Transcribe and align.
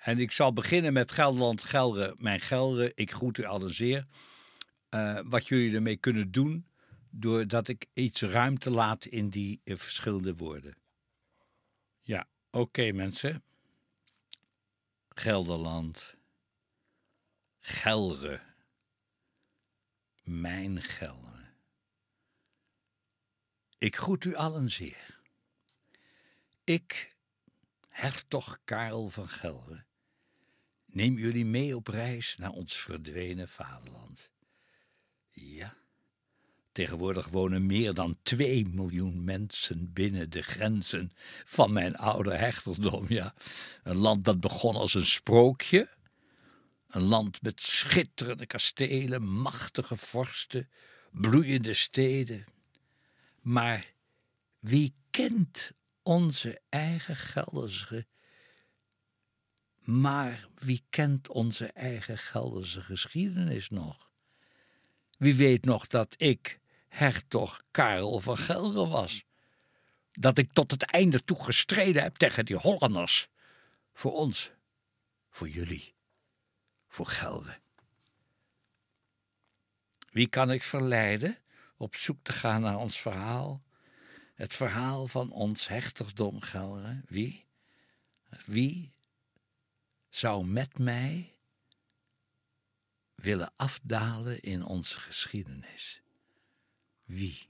En 0.00 0.18
ik 0.18 0.32
zal 0.32 0.52
beginnen 0.52 0.92
met 0.92 1.12
Gelderland, 1.12 1.62
Gelre, 1.62 2.14
mijn 2.18 2.40
Gelre. 2.40 2.92
Ik 2.94 3.12
groet 3.12 3.38
u 3.38 3.44
allen 3.44 3.74
zeer. 3.74 4.06
Eh, 4.88 5.20
wat 5.24 5.48
jullie 5.48 5.74
ermee 5.74 5.96
kunnen 5.96 6.30
doen, 6.30 6.66
doordat 7.10 7.68
ik 7.68 7.86
iets 7.92 8.22
ruimte 8.22 8.70
laat 8.70 9.04
in 9.04 9.28
die 9.28 9.60
eh, 9.64 9.76
verschillende 9.76 10.36
woorden. 10.36 10.76
Ja, 12.02 12.28
oké 12.50 12.92
mensen. 12.92 13.42
Gelderland. 15.08 16.14
Gelre. 17.60 18.40
Mijn 20.22 20.82
Gelre. 20.82 21.48
Ik 23.78 23.96
groet 23.96 24.24
u 24.24 24.34
allen 24.34 24.70
zeer. 24.70 25.20
Ik, 26.64 27.16
hertog 27.88 28.58
Karel 28.64 29.10
van 29.10 29.28
Gelre, 29.28 29.84
neem 30.92 31.18
jullie 31.18 31.44
mee 31.44 31.76
op 31.76 31.86
reis 31.88 32.36
naar 32.38 32.50
ons 32.50 32.76
verdwenen 32.76 33.48
vaderland. 33.48 34.30
Ja, 35.30 35.76
tegenwoordig 36.72 37.28
wonen 37.28 37.66
meer 37.66 37.94
dan 37.94 38.18
2 38.22 38.66
miljoen 38.66 39.24
mensen 39.24 39.92
binnen 39.92 40.30
de 40.30 40.42
grenzen 40.42 41.12
van 41.44 41.72
mijn 41.72 41.96
oude 41.96 42.34
hertogdom. 42.34 43.04
Ja, 43.08 43.34
een 43.82 43.96
land 43.96 44.24
dat 44.24 44.40
begon 44.40 44.74
als 44.74 44.94
een 44.94 45.06
sprookje. 45.06 45.88
Een 46.88 47.02
land 47.02 47.42
met 47.42 47.62
schitterende 47.62 48.46
kastelen, 48.46 49.22
machtige 49.22 49.96
vorsten, 49.96 50.70
bloeiende 51.10 51.74
steden. 51.74 52.44
Maar 53.40 53.92
wie 54.58 54.94
kent 55.10 55.72
onze 56.02 56.60
eigen 56.68 57.16
Gelderse. 57.16 58.06
Maar 59.80 60.48
wie 60.54 60.84
kent 60.90 61.28
onze 61.28 61.66
eigen 61.66 62.18
Gelderse 62.18 62.80
geschiedenis 62.80 63.68
nog? 63.70 64.10
Wie 65.18 65.34
weet 65.34 65.64
nog 65.64 65.86
dat 65.86 66.14
ik 66.16 66.60
hertog 66.88 67.62
Karel 67.70 68.20
van 68.20 68.36
Gelre 68.36 68.86
was? 68.86 69.24
Dat 70.12 70.38
ik 70.38 70.52
tot 70.52 70.70
het 70.70 70.82
einde 70.82 71.24
toe 71.24 71.44
gestreden 71.44 72.02
heb 72.02 72.16
tegen 72.16 72.44
die 72.44 72.56
Hollanders. 72.56 73.28
Voor 73.92 74.12
ons, 74.12 74.50
voor 75.30 75.48
jullie, 75.48 75.94
voor 76.88 77.06
Gelre. 77.06 77.58
Wie 80.10 80.28
kan 80.28 80.50
ik 80.50 80.62
verleiden 80.62 81.38
op 81.76 81.94
zoek 81.94 82.22
te 82.22 82.32
gaan 82.32 82.60
naar 82.60 82.78
ons 82.78 83.00
verhaal? 83.00 83.62
Het 84.34 84.54
verhaal 84.54 85.08
van 85.08 85.30
ons 85.30 85.68
hertogdom 85.68 86.40
Gelre. 86.40 87.02
Wie? 87.06 87.46
Wie 88.44 88.92
zou 90.10 90.46
met 90.46 90.78
mij 90.78 91.36
willen 93.14 93.52
afdalen 93.56 94.40
in 94.40 94.64
onze 94.64 95.00
geschiedenis? 95.00 96.02
Wie? 97.04 97.48